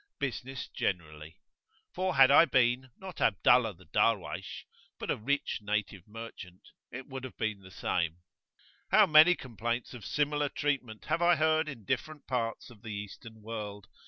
[0.17, 1.37] Business generally.
[1.93, 4.63] For had I been, not Abdullah the Darwaysh,
[4.97, 8.17] but a rich native merchant, it would have been [p.28]the same.
[8.89, 13.43] How many complaints of similar treatment have I heard in different parts of the Eastern
[13.43, 13.87] world!